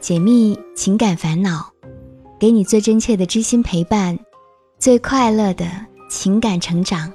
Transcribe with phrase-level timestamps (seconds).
[0.00, 1.70] 解密情感烦恼，
[2.38, 4.18] 给你最真切的知心陪伴，
[4.78, 5.66] 最快乐的
[6.08, 7.12] 情感成长。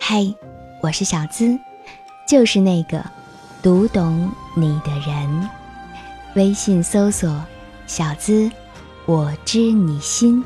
[0.00, 0.24] 嗨，
[0.82, 1.58] 我是小资，
[2.26, 3.04] 就是那个
[3.62, 5.48] 读懂你的人。
[6.34, 7.44] 微信搜索
[7.86, 8.50] “小资”，
[9.04, 10.42] 我知你心。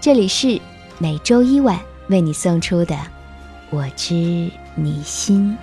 [0.00, 0.60] 这里是
[0.98, 1.78] 每周一晚
[2.08, 2.98] 为你送出的
[3.70, 5.56] “我知你心”。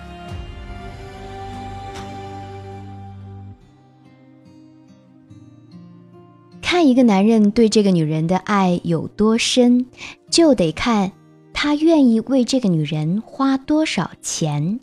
[6.82, 9.86] 一个男人对这个女人的爱有多深，
[10.30, 11.12] 就得看
[11.52, 14.80] 他愿意为这个女人花多少钱。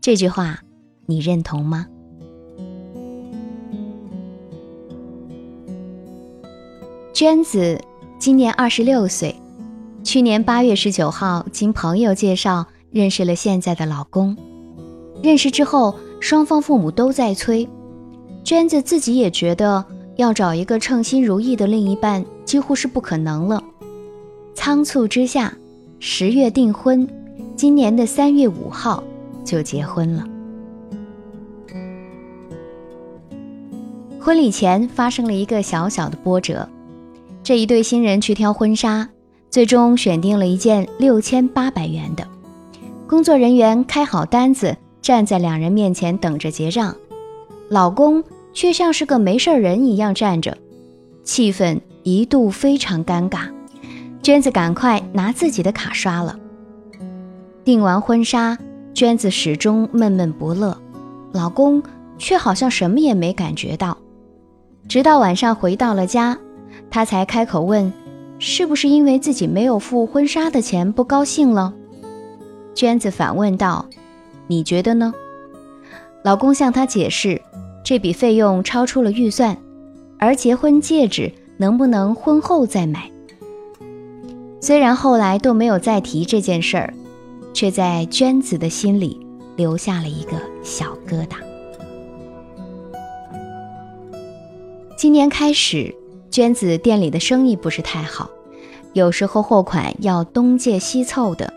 [0.00, 0.60] 这句话，
[1.06, 1.86] 你认同吗？
[7.12, 7.80] 娟子
[8.18, 9.36] 今年二十六岁，
[10.02, 14.36] 去年八月十九号经朋友介绍认识了现在的老公。
[15.22, 17.68] 认识之后，双方父母都在催，
[18.42, 19.84] 娟子自己也觉得。
[20.16, 23.62] 要找一个称心如意的另一半几乎是不可能了。
[24.54, 25.56] 仓促之下，
[25.98, 27.08] 十月订婚，
[27.56, 29.02] 今年的三月五号
[29.44, 30.26] 就结婚了。
[34.20, 36.68] 婚礼前发生了一个小小的波折，
[37.42, 39.08] 这一对新人去挑婚纱，
[39.50, 42.26] 最终选定了一件六千八百元的。
[43.08, 46.94] 工作人员开好单子，站在两人面前等着结账，
[47.68, 48.22] 老公。
[48.52, 50.56] 却像是个没事人一样站着，
[51.24, 53.48] 气氛一度非常尴尬。
[54.22, 56.38] 娟子赶快拿自己的卡刷了。
[57.64, 58.56] 订完婚纱，
[58.94, 60.76] 娟子始终闷闷不乐，
[61.32, 61.82] 老公
[62.18, 63.98] 却好像什么也没感觉到。
[64.88, 66.38] 直到晚上回到了家，
[66.90, 67.92] 他才开口问
[68.38, 71.72] ：“是不是因为自己没有付婚纱的钱不高兴了？”
[72.74, 73.86] 娟子反问道
[74.46, 75.12] ：“你觉得呢？”
[76.24, 77.40] 老公向她解释。
[77.92, 79.54] 这笔费用超出了预算，
[80.18, 83.12] 而结婚戒指能不能婚后再买？
[84.62, 86.94] 虽然后来都没有再提这件事儿，
[87.52, 89.20] 却在娟子的心里
[89.56, 91.36] 留下了一个小疙瘩。
[94.96, 95.94] 今年开始，
[96.30, 98.30] 娟子店里的生意不是太好，
[98.94, 101.52] 有时候货款要东借西凑的，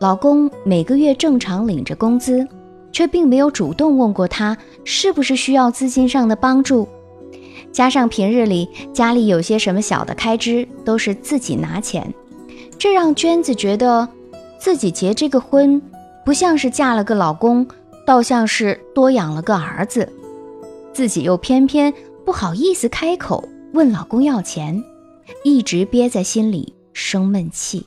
[0.00, 2.44] 老公每个月正常领着工资。
[2.92, 6.86] 却并没有主动问过他是不是需要资金上的帮助，
[7.72, 12.12] 加上平日里家里有些什么小的开支都是自己拿钱，
[12.78, 14.06] 这让娟子觉得
[14.60, 15.80] 自己结这个婚
[16.24, 17.66] 不像是嫁了个老公，
[18.06, 20.08] 倒像是多养了个儿子，
[20.92, 21.92] 自己又偏偏
[22.24, 24.84] 不好意思开口问老公要钱，
[25.42, 27.86] 一直憋在心里生闷气。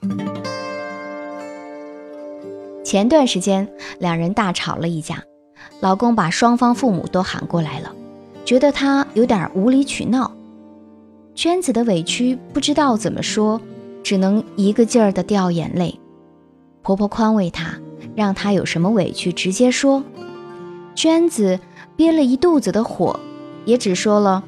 [2.96, 3.68] 前段时间，
[4.00, 5.22] 两人大吵了一架，
[5.82, 7.94] 老公把双方父母都喊过来了，
[8.46, 10.32] 觉得他有点无理取闹。
[11.34, 13.60] 娟子的委屈不知道怎么说，
[14.02, 16.00] 只能一个劲儿的掉眼泪。
[16.84, 17.78] 婆婆宽慰她，
[18.16, 20.02] 让她有什么委屈直接说。
[20.96, 21.60] 娟子
[21.98, 23.20] 憋了一肚子的火，
[23.66, 24.42] 也只说了，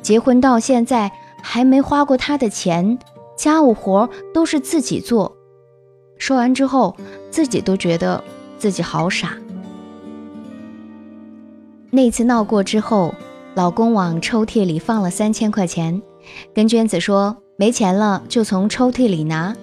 [0.00, 2.98] 结婚到现在还没花过他的钱，
[3.36, 5.36] 家务活都是自己做。
[6.18, 6.96] 说完之后，
[7.30, 8.22] 自己都觉得
[8.58, 9.36] 自己好傻。
[11.90, 13.14] 那次闹过之后，
[13.54, 16.00] 老公往抽屉里放了三千块钱，
[16.54, 19.54] 跟娟子说没钱了就从抽屉里拿。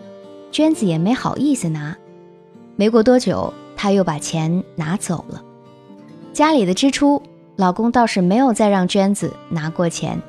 [0.52, 1.96] 娟子也没好意思拿。
[2.76, 5.44] 没过多久，他又把钱拿走了。
[6.34, 7.22] 家里的支出，
[7.56, 10.22] 老公倒是没有再让娟子拿过钱。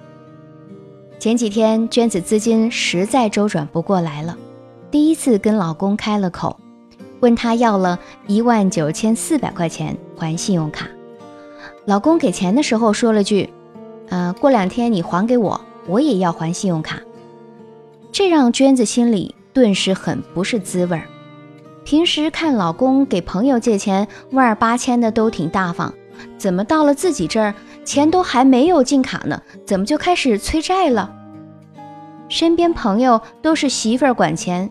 [1.19, 4.37] 前几天，娟子资金实在周转不过来了。
[4.91, 6.59] 第一次跟老公开了口，
[7.21, 10.89] 问他要了一万九千四百块钱还信用卡。
[11.85, 13.49] 老公给钱的时候说了句
[14.11, 16.99] ：“呃，过两天你还给我，我也要还信用卡。”
[18.11, 21.07] 这让娟子心里顿时很不是滋味儿。
[21.85, 25.95] 平时看老公给朋友借钱万儿八千的都挺大方，
[26.37, 27.55] 怎么到了自己这儿，
[27.85, 31.15] 钱都还没有进卡呢，怎么就开始催债了？
[32.29, 34.69] 身边朋友都是媳妇儿管钱。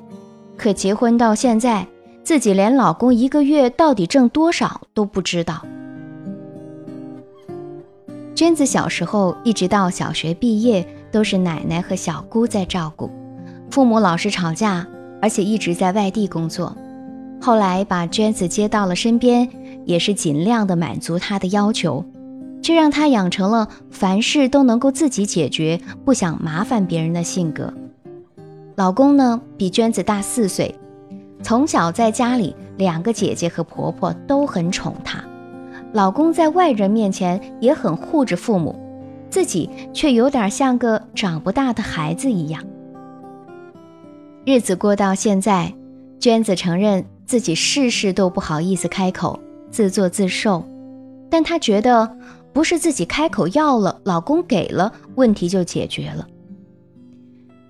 [0.59, 1.87] 可结婚到现在，
[2.21, 5.65] 自己连老公一个月到底挣多少都不知道。
[8.35, 13.09] 娟子小时候一直到小学毕业，都是奶奶和小姑在照顾，
[13.71, 14.85] 父母老是吵架，
[15.21, 16.75] 而且一直在外地工作。
[17.41, 19.49] 后来把娟子接到了身边，
[19.85, 22.03] 也是尽量的满足她的要求，
[22.61, 27.73] 这让她养成了凡事都能够自己解决，不想麻烦别人的性格。
[28.79, 30.73] 老公呢比娟子大四岁，
[31.43, 35.21] 从小在家里，两个姐姐和婆婆都很宠她。
[35.91, 38.73] 老公在外人面前也很护着父母，
[39.29, 42.63] 自己却有点像个长不大的孩子一样。
[44.45, 45.73] 日子过到现在，
[46.17, 49.37] 娟子承认自己事事都不好意思开口，
[49.69, 50.63] 自作自受。
[51.29, 52.09] 但她觉得
[52.53, 56.25] 不是自己开口要了，老公给了，问题就解决了。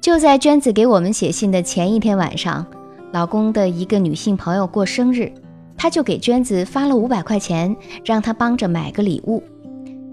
[0.02, 2.66] 就在娟子给我们写信的前一天晚上，
[3.12, 5.30] 老公的一个女性朋友过生日，
[5.76, 7.76] 他就给娟子发了五百块钱，
[8.06, 9.44] 让她帮着买个礼物。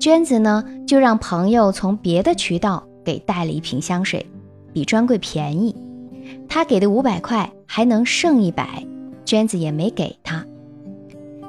[0.00, 4.27] 娟子呢，就让朋友从别的渠道给带了一瓶香水，
[4.73, 5.75] 比专柜便宜。
[6.49, 8.85] 他给的五百块还能剩一百，
[9.25, 10.44] 娟子也没给他。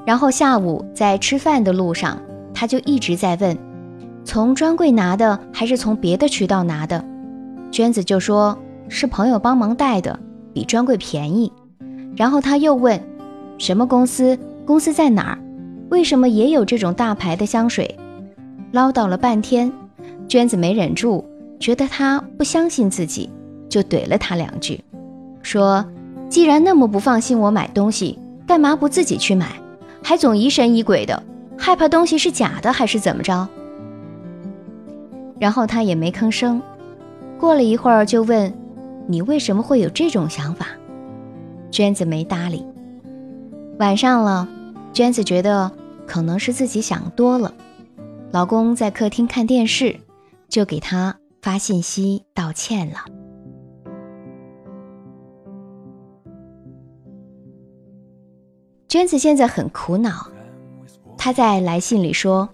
[0.05, 2.21] 然后下午在吃饭的路上，
[2.53, 3.57] 他就一直在问：
[4.23, 7.03] 从专柜拿的还是从别的渠道拿的？
[7.77, 8.57] 娟子就说
[8.89, 10.19] 是朋友帮忙带的，
[10.51, 11.53] 比专柜便宜。
[12.15, 12.99] 然后他又问：
[13.59, 14.35] 什么公司？
[14.65, 15.37] 公司在哪儿？
[15.91, 17.95] 为什么也有这种大牌的香水？
[18.71, 19.71] 唠叨了半天，
[20.27, 21.23] 娟子没忍住，
[21.59, 23.29] 觉得他不相信自己，
[23.69, 24.83] 就怼了他两句，
[25.43, 25.85] 说：
[26.29, 29.51] 既然那么不放心我买东西，干嘛不自己去买？
[30.01, 31.21] 还总疑神疑鬼的，
[31.55, 33.47] 害怕东西是假的还是怎么着？
[35.37, 36.59] 然后他也没吭声。
[37.39, 38.51] 过了一会儿，就问
[39.07, 40.67] ：“你为什么会有这种想法？”
[41.71, 42.65] 娟子没搭理。
[43.79, 44.47] 晚上了，
[44.91, 45.71] 娟子觉得
[46.07, 47.53] 可能是自己想多了。
[48.31, 49.95] 老公在客厅看电视，
[50.49, 52.97] 就给她发信息道歉了。
[58.87, 60.27] 娟子现在很苦恼，
[61.17, 62.49] 她在来信里说：“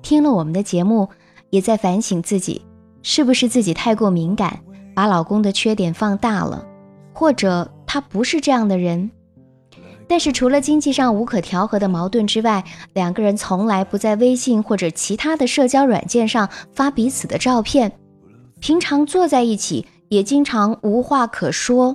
[0.00, 1.08] 听了我们的节目，
[1.50, 2.62] 也在反省自己。”
[3.02, 4.60] 是不是自己太过敏感，
[4.94, 6.66] 把老公的缺点放大了，
[7.12, 9.10] 或者他不是这样的人？
[10.06, 12.64] 但是除了经济上无可调和的矛盾之外，
[12.94, 17.92] 两个人从来不在微信或者其他的社交软件上发彼此的照片，
[18.58, 21.94] 平常坐在一起也经常无话可说，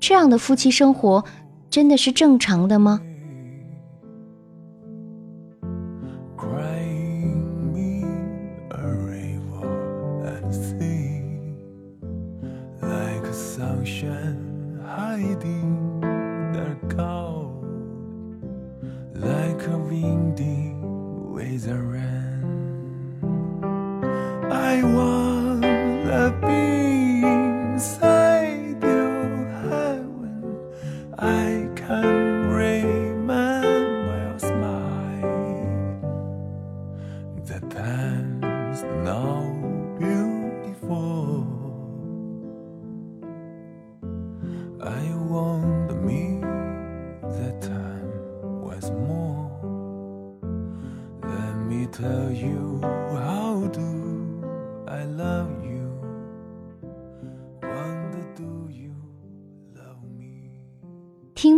[0.00, 1.24] 这样的夫妻生活
[1.70, 3.00] 真的是正常的吗？
[21.58, 22.13] 听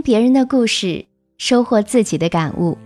[0.07, 1.05] 别人的故事，
[1.37, 2.79] 收获自己的感悟。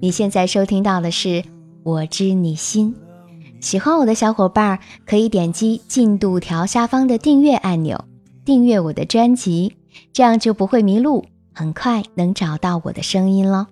[0.00, 1.28] 你现在收听到的是
[1.82, 2.94] 《我知你心》。
[3.64, 8.04] 喜欢我的小伙伴可以点击进度条下方的订阅按钮，
[8.44, 9.78] 订阅我的专辑，
[10.12, 13.68] 这样就不会迷路，很快能找到我的声音了。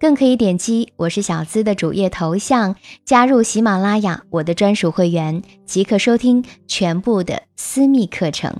[0.00, 2.74] 更可以点击我是小资的主页头像，
[3.04, 8.52] 加入喜马拉雅我的专属会员，即可收听全部的私密课程。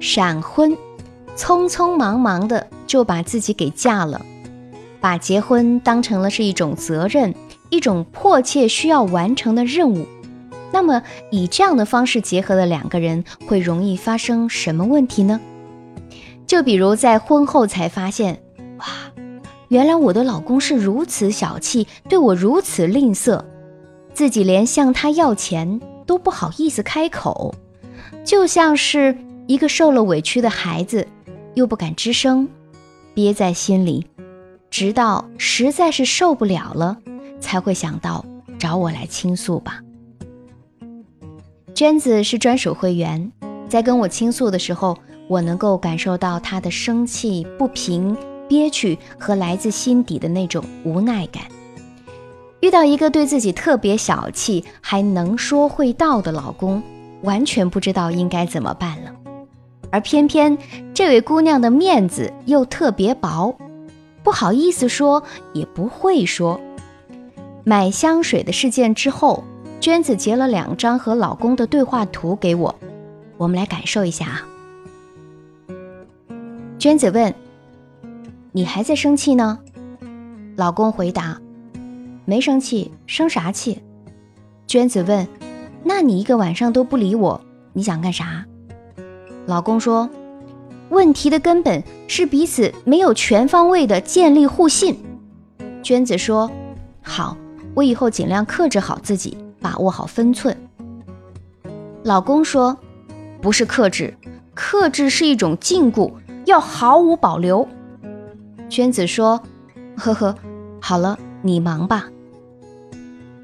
[0.00, 0.74] 闪婚，
[1.36, 4.20] 匆匆忙忙的就把自己给嫁了，
[5.00, 7.34] 把结婚当成了是一种责任，
[7.70, 10.06] 一种迫切需要完成的任务。
[10.70, 15.40] 那么，以这样的方式结合的两个人，会容易发生什么问题呢？
[16.46, 18.42] 就比如在婚后才发现，
[18.78, 18.86] 哇，
[19.68, 23.42] 原来我的老公是如此小气，对我如此吝啬，
[24.12, 27.54] 自己连向他要钱都不好意思开口，
[28.24, 29.16] 就像是。
[29.48, 31.06] 一个受了委屈的孩子，
[31.54, 32.48] 又不敢吱声，
[33.14, 34.06] 憋在心里，
[34.70, 36.96] 直到实在是受不了了，
[37.40, 38.24] 才会想到
[38.58, 39.80] 找我来倾诉吧。
[41.74, 43.32] 娟子是专属会员，
[43.68, 44.96] 在跟我倾诉的时候，
[45.28, 48.16] 我能够感受到她的生气、不平、
[48.48, 51.42] 憋屈和来自心底的那种无奈感。
[52.60, 56.82] 遇到一个对自己特别小气，还能说会道的老公，
[57.22, 59.10] 完全不知道应该怎么办了。
[59.92, 60.56] 而偏偏
[60.94, 63.54] 这位姑娘的面子又特别薄，
[64.24, 65.22] 不好意思说，
[65.52, 66.58] 也不会说。
[67.62, 69.44] 买香水的事件之后，
[69.78, 72.74] 娟子截了两张和老公的对话图给我，
[73.36, 74.48] 我们来感受一下啊。
[76.78, 77.32] 娟子问
[78.50, 79.60] ：“你还在生气呢？”
[80.56, 81.38] 老公回答
[82.24, 83.80] ：“没生气，生啥气？
[84.66, 85.28] 娟子问
[85.84, 87.40] ：“那你一个晚上都不理我，
[87.74, 88.46] 你想干啥？”
[89.46, 90.08] 老公说
[90.90, 95.02] ：“问题的根本是彼此没有全方位的建立互信。”
[95.82, 96.50] 娟子说
[97.02, 97.36] ：“好，
[97.74, 100.56] 我以后尽量克制好自己，把握好分寸。”
[102.04, 102.76] 老公说
[103.42, 104.16] ：“不是克制，
[104.54, 106.12] 克制是一种禁锢，
[106.46, 107.66] 要毫无保留。”
[108.70, 109.42] 娟子说
[109.98, 110.34] ：“呵呵，
[110.80, 112.08] 好了，你忙吧。”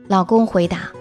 [0.06, 0.92] 老公回答：“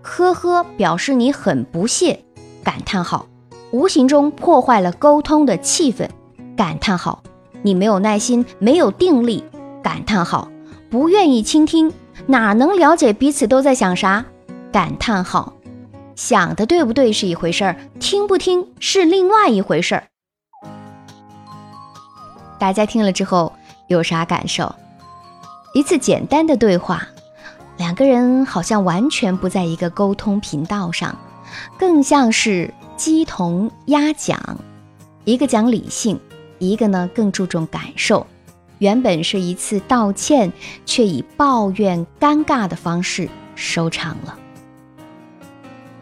[0.00, 2.24] 呵呵，表示你很不屑。”
[2.62, 3.26] 感叹号。
[3.74, 6.08] 无形中破坏了沟通的气氛，
[6.56, 7.20] 感叹号！
[7.62, 9.42] 你没有耐心，没有定力，
[9.82, 10.48] 感叹号！
[10.88, 11.92] 不愿意倾听，
[12.28, 14.24] 哪能了解彼此都在想啥？
[14.70, 15.54] 感叹号！
[16.14, 20.04] 想的对不对是一回事儿，听不听是另外一回事儿。
[22.60, 23.52] 大家听了之后
[23.88, 24.72] 有啥感受？
[25.74, 27.08] 一次简单的对话，
[27.76, 31.18] 两个人好像完全不在一个沟通频道上，
[31.76, 32.72] 更像是。
[32.96, 34.58] 鸡同鸭讲，
[35.24, 36.18] 一个讲理性，
[36.58, 38.26] 一个呢更注重感受。
[38.78, 40.52] 原本是一次道歉，
[40.86, 44.38] 却以抱怨、尴尬的方式收场了。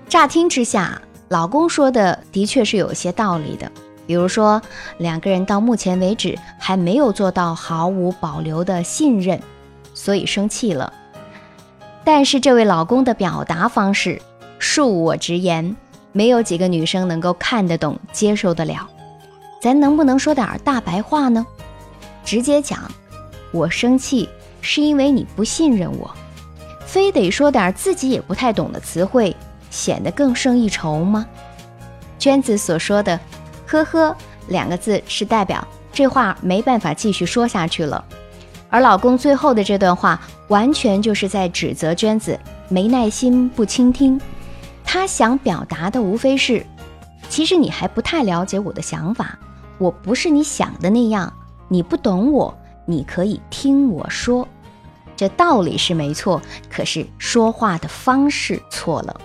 [0.08, 3.70] 乍听之下，老公说的的确是有些道理的。
[4.06, 4.60] 比如说，
[4.98, 9.40] 两个人到目前为止还没有做到毫无保留的信任，
[9.94, 10.92] 所以生气了。
[12.04, 14.20] 但是这位老公的表达方式，
[14.58, 15.76] 恕我直言。
[16.12, 18.88] 没有几个女生能够看得懂、接受得了。
[19.60, 21.46] 咱能不能说点大白话呢？
[22.24, 22.90] 直接讲，
[23.50, 24.28] 我生气
[24.60, 26.10] 是因为你不信任我。
[26.84, 29.34] 非得说点自己也不太懂的词汇，
[29.70, 31.26] 显得更胜一筹吗？
[32.18, 33.18] 娟子所说的
[33.66, 34.14] “呵呵”
[34.48, 38.04] 两个字，是代表这话没办法继续说下去了。
[38.68, 42.38] 而老公最后的这段话，完全就是在指责娟子
[42.68, 44.20] 没耐心、不倾听。
[44.92, 46.66] 他想表达的无非是，
[47.30, 49.38] 其实你还不太了解我的想法，
[49.78, 51.32] 我不是你想的那样，
[51.68, 54.46] 你不懂我，你可以听我说。
[55.16, 59.18] 这道理是没错，可是说话的方式错了。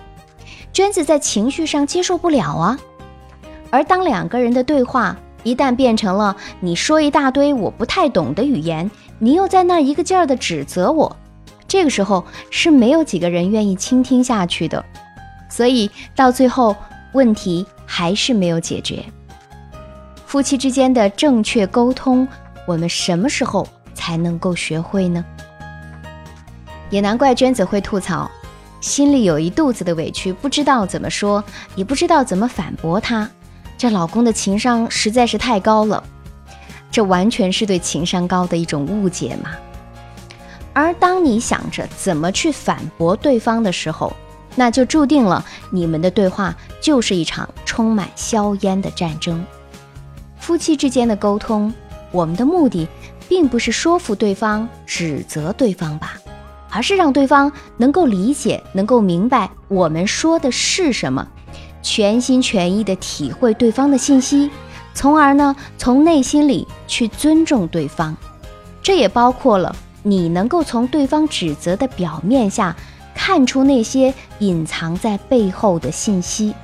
[0.72, 2.78] 娟子在情绪上接受不了啊。
[3.68, 11.14] 而当两个人的对话一旦变成了你说一大堆我不太懂的语言，你又在那一个劲儿的指责我，
[11.66, 14.82] 这个时候是没有几个人愿意倾听下去的。
[15.48, 16.76] 所以到最后，
[17.12, 19.04] 问题还是没有解决。
[20.26, 22.28] 夫妻之间的正确沟通，
[22.66, 25.24] 我们什么时候才能够学会呢？
[26.90, 28.30] 也难怪娟子会吐槽，
[28.80, 31.42] 心里有一肚子的委屈，不知道怎么说，
[31.74, 33.28] 也不知道怎么反驳他。
[33.76, 36.02] 这老公的情商实在是太高了，
[36.90, 39.50] 这完全是对情商高的一种误解嘛。
[40.72, 44.14] 而当你想着怎么去反驳对方的时候，
[44.58, 49.44] 那就注定了你们的对话就是一场充满硝烟的战争。
[50.36, 51.72] 夫妻之间的沟通，
[52.10, 52.88] 我们的目的
[53.28, 56.14] 并不是说服对方、指责对方吧，
[56.70, 61.24] 而是让对方能够理解、能够明白我们说的是什么，
[61.80, 64.50] 全心全意地体会对方的信息，
[64.92, 68.16] 从而呢从内心里去尊重对方。
[68.82, 72.74] 这也包括了你能够从对方指责的表面下。
[73.28, 76.54] 看出那些隐藏在背后的信息。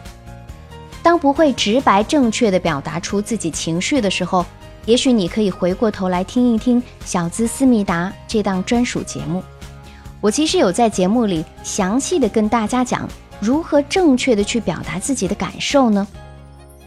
[1.02, 4.46] 当不会直白正确的表达出自己情绪的时候，
[4.86, 9.42] 也许你可以回过头来听一听《小资思密达》这档专属节目。
[10.22, 13.06] 我其实有在节目里详细的跟大家讲
[13.40, 16.08] 如何正确的去表达自己的感受呢。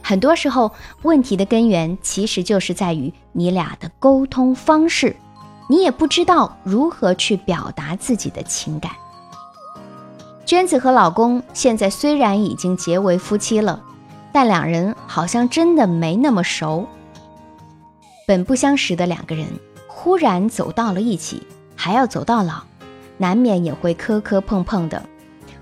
[0.02, 0.72] 很多时候，
[1.04, 5.16] 问题的根源其实就是在于你俩的沟通方式，
[5.70, 8.92] 你也不知道如何去表达自己的情感。
[10.48, 13.84] 娟子和老公现在虽然已经结为夫妻了，
[14.32, 16.88] 但两人好像真的没那么熟。
[18.26, 19.46] 本不相识的两个人
[19.88, 22.62] 忽然走到了一起，还要走到老，
[23.18, 25.04] 难免也会磕磕碰碰的。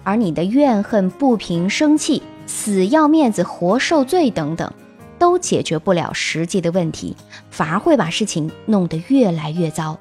[0.04, 4.72] 而你的怨恨、不平、生气、死要面子、活受罪等等，
[5.18, 7.18] 都解决不了实际的问题，
[7.50, 9.98] 反而会把事情弄得越来越糟。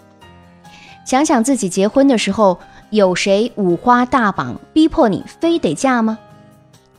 [1.07, 2.61] 想想自己结婚的时候。
[2.94, 6.16] 有谁五花大绑逼迫你非得嫁吗？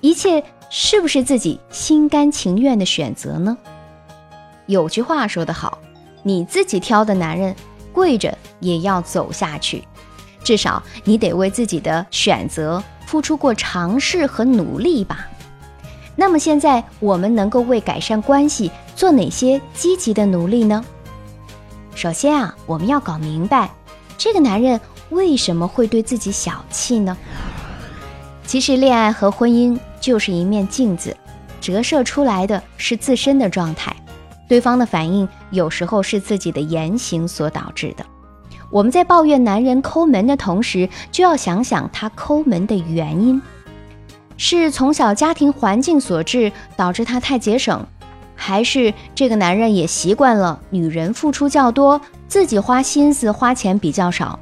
[0.02, 3.58] 一切是不是自己心甘情愿的选择呢？
[4.66, 5.80] 有句话说得好，
[6.22, 7.56] 你自己挑的男人，
[7.94, 9.88] 跪着也要走下去，
[10.44, 15.30] 至少你得为自己的选择付出过尝试和努力吧。
[16.18, 20.84] 那么现在我们能够为改善关系做哪些积极的努力呢？
[21.96, 23.74] 首先啊，我们要搞明白，
[24.18, 24.78] 这个男人。
[25.10, 27.16] 为什么会对自己小气呢？
[28.46, 31.16] 其实，恋爱和婚姻就是一面镜子，
[31.60, 33.96] 折射出来的是自身的状态，
[34.48, 38.06] 对方的反应有时候是自己的言行所导致的。
[38.72, 43.42] 我们在抱怨男人抠门的同时，就要想想他抠门的原因，
[44.38, 47.86] 是从小家庭环境所致，导致他太节省，
[48.36, 54.38] 还是这个男人也习惯了女人付出较多，自己花心思花钱比较少？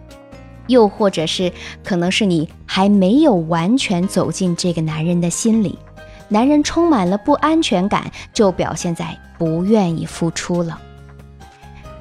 [0.67, 1.51] 又或者是，
[1.83, 5.77] 可能是你还没有完全走进这个男人的心里，
[6.27, 10.79] 男人充满了不安全感，就表现在不愿意付出了。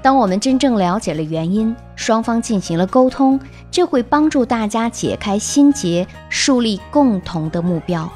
[0.00, 3.38] 当我们真正了解了原因，双方进行了沟通，
[3.70, 8.10] 这会帮助大家解开心结，树立共同的目标。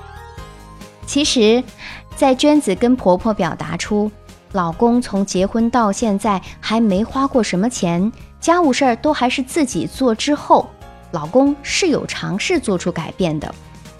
[1.06, 1.62] 其实，
[2.16, 4.10] 在娟子跟婆婆表达出，
[4.50, 8.10] 老公从结婚到现在还没花过什么钱。
[8.46, 10.70] 家务事儿都还是自己做之后，
[11.10, 13.52] 老公是有尝试做出改变的，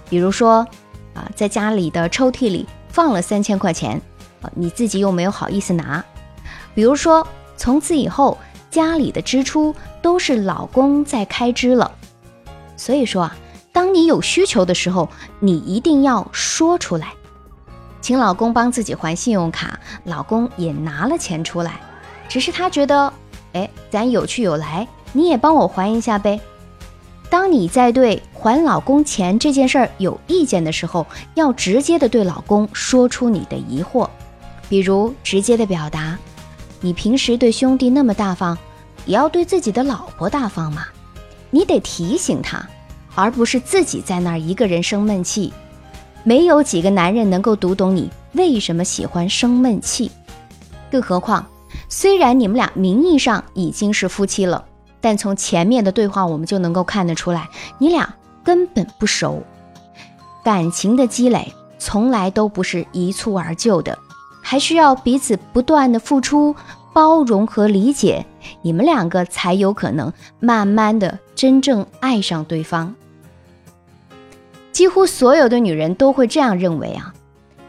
[0.09, 0.65] 比如说，
[1.15, 4.01] 啊，在家里的抽屉里放了三千块钱，
[4.43, 6.01] 啊，你自己又没有好意思拿；
[6.77, 7.27] 比如说，
[7.57, 8.39] 从此以后
[8.71, 11.91] 家里的支出都是老公在开支了。
[12.77, 13.37] 所以说啊，
[13.73, 15.09] 当你有需求的时候，
[15.41, 17.15] 你一定要说出来，
[18.01, 21.81] 请老公帮自己还信用卡，老公也拿了钱出来，
[22.29, 23.13] 只是他觉得。
[23.57, 26.39] 哎，咱有去有来，你也帮我还一下呗。
[27.31, 34.07] 当你在对还老公钱这件事儿有意见的时候，要直接的对老公说出你的疑惑，
[34.69, 36.19] 比如直接的表达：
[36.83, 38.57] 你平时对兄弟那么大方，
[39.07, 40.85] 也要对自己的老婆大方嘛。
[41.51, 42.69] 你得提醒他，
[43.15, 45.51] 而不是自己在那儿一个人生闷气。
[46.25, 50.11] 没有几个男人能够读懂你为什么喜欢生闷气，
[50.91, 51.47] 更何况。
[51.89, 54.65] 虽然你们俩名义上已经是夫妻了，
[55.01, 58.15] 但从前面的对话我们就能够看得出来，你俩
[58.45, 59.43] 根本不熟。
[60.45, 63.99] 感情的积累从来都不是一蹴而就的，
[64.43, 66.55] 还需要彼此不断的付出、
[66.93, 68.25] 包容和理解，
[68.63, 72.95] 你们两个才有可能慢慢的真正爱上对方。
[74.73, 77.15] 几乎所有的女人都会这样认为啊。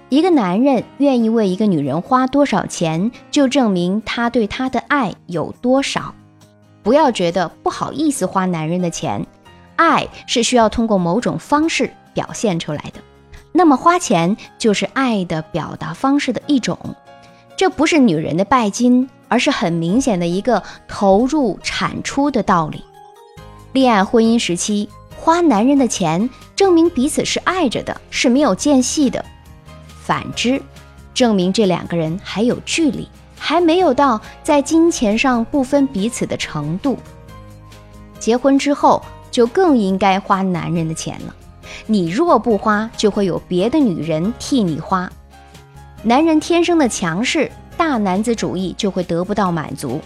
[0.10, 6.14] 一个男人愿意为一个女人花多少钱，就证明他对她的爱有多少。
[6.82, 9.26] 不要觉得不好意思花男人的钱，
[9.76, 13.02] 爱是需要通过某种方式表现出来的。
[13.52, 16.78] 那么花钱就是爱的表达方式的一种。
[17.58, 22.82] 这不是女人的拜金，而是很明显的一个投入产出的道理。
[23.74, 29.26] 恋爱婚姻时期花男人的钱，证明彼此是爱着的，是没有间隙的。
[30.08, 30.62] 反之，
[31.14, 36.98] 证明这两个人还有距离，还没有到在金钱上不分彼此的程度。
[38.18, 41.36] 结婚之后就更应该花男人的钱了。
[41.86, 45.12] 你若不花，就会有别的女人替你花。
[46.04, 50.00] 男人天生的强势，大男子主义就会得不到满足。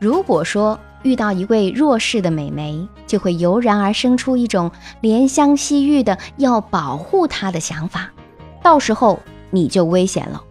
[0.00, 4.70] 如果说遇到一位弱势的美眉，就会油然而生出一种
[5.02, 8.10] 怜香惜玉的要保护她的想法，
[8.62, 9.20] 到时候。
[9.54, 10.42] 你就危险了，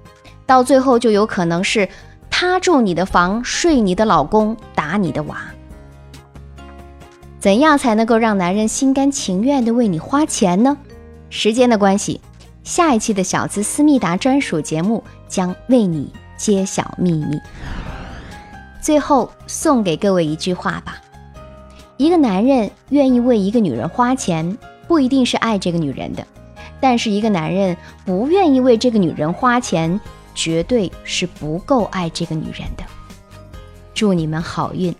[0.45, 1.89] 到最后就有可能是
[2.29, 5.37] 他住你的房，睡你的老公，打你的娃。
[7.39, 10.77] 怎样才能够让男人心甘情愿的为你花钱呢？
[11.29, 12.21] 时间的关系，
[12.63, 17.37] 下一期的小资思密达专属节目将为你揭晓秘密。
[18.81, 21.01] 最后送给各位一句话吧：
[21.97, 26.25] 一个男人愿意为一个女人花钱，不一定是爱这个女人的。
[26.83, 30.01] 但是一个男人不愿意为这个女人花钱，
[30.35, 32.83] 绝对是不够爱这个女人的。
[33.93, 34.93] 祝你们好运，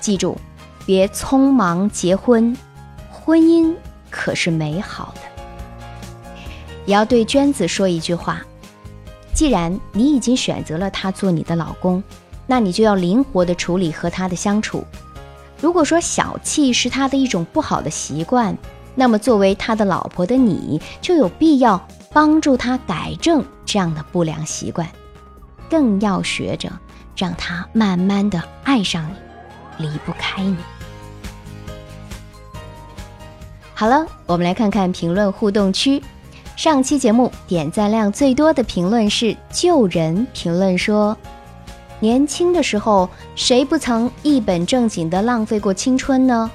[0.00, 0.36] 记住，
[0.84, 2.56] 别匆忙结婚，
[3.08, 3.72] 婚姻
[4.10, 5.20] 可是美好的。
[6.86, 8.44] 也要对娟子说一句话：
[9.32, 12.02] 既然你已经选择了他做你的老公，
[12.48, 14.82] 那你就要灵活的处理和他的相处。
[15.60, 18.58] 如果说小气是他的一种不好的习惯，
[18.98, 24.88] 那么，作为他的老婆的你，就有必要帮助他改正这样的不良习惯，
[25.68, 26.68] 更要学着
[27.14, 29.06] 让他慢慢的爱上
[29.78, 30.56] 你，离不开你。
[33.74, 36.02] 好了，我们来看看评论互动区。
[36.56, 41.14] 上期节目点赞量最多的评论是救人评论说
[42.00, 46.50] ：“年轻的时候，谁不曾一本正经的浪费过青春呢？”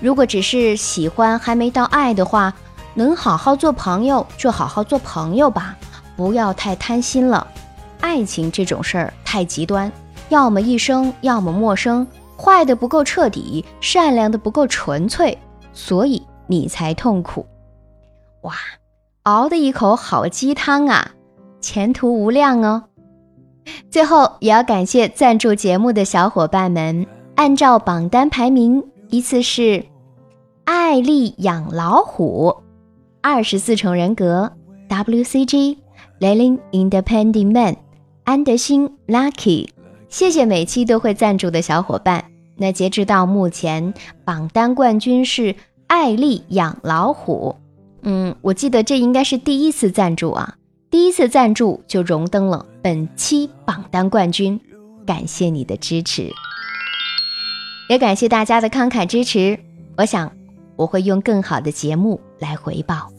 [0.00, 2.52] 如果只是喜欢还没到爱的话，
[2.94, 5.76] 能好好做朋友就好好做朋友吧，
[6.16, 7.46] 不要太贪心了。
[8.00, 9.92] 爱情这种事儿太极端，
[10.30, 15.36] 要么一生，要么陌生，坏的不够彻底，善良的不够纯粹，
[15.72, 17.46] 所以你才痛苦。
[18.42, 18.54] 哇，
[19.24, 21.10] 熬的一口好鸡汤啊，
[21.60, 22.84] 前途无量哦！
[23.90, 29.84] 最后也要感谢赞助节目的小伙伴们，按照榜单排名，依次是
[30.90, 32.52] 艾丽养老虎、
[33.22, 34.50] 二十四重人格、
[34.88, 35.76] WCG、
[36.18, 37.76] Learning Independent Man、
[38.24, 39.68] 安德星、Lucky。
[40.08, 42.24] 谢谢每期都会赞助的小伙伴。
[42.56, 45.54] 那截止到目前，榜单冠军是
[45.86, 47.54] 爱丽养老虎。
[48.02, 50.56] 嗯，我记得这应该是第一次赞助啊，
[50.90, 54.60] 第一次赞助就荣登了本期榜单冠军，
[55.06, 56.32] 感谢你的支持，
[57.88, 59.56] 也感谢大家的慷慨支持。
[59.96, 60.32] 我想
[60.80, 63.12] 我会用更好的节目来回报。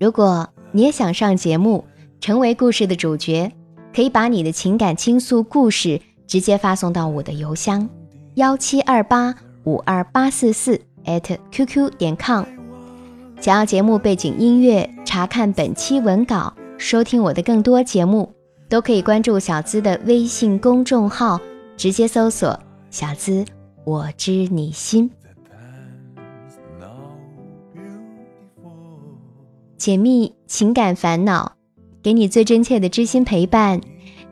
[0.00, 1.84] 如果你也想上节目，
[2.20, 3.52] 成为故事的主角。
[3.92, 7.88] 可以把你的情感倾诉故事直接发送到我的邮箱
[8.36, 9.34] 幺七二八
[9.64, 10.80] 五二八四四
[11.50, 12.44] @QQ 点 com。
[13.40, 18.32] 想要节目背景音乐，查看本期文稿，收听我的更多节目，
[18.68, 21.40] 都可以关注小资的微信公众号，
[21.76, 22.56] 直接搜索
[22.90, 23.44] “小资
[23.84, 25.10] 我知你心”，
[29.80, 31.50] 解密情感烦恼。
[32.02, 33.80] 给你最真切的知心陪伴，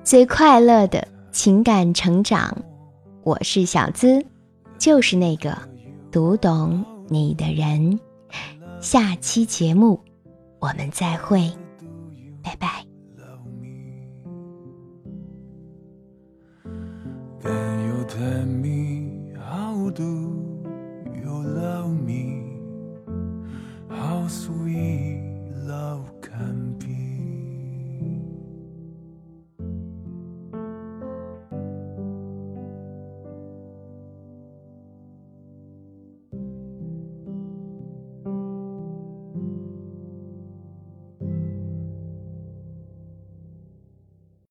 [0.05, 2.55] 最快乐的情感成长。
[3.23, 4.23] 我是小资，
[4.79, 5.57] 就是那个
[6.13, 7.99] 读懂你的人。
[8.79, 9.99] 下期节目
[10.61, 11.51] 我们再会，
[12.43, 12.88] 拜拜。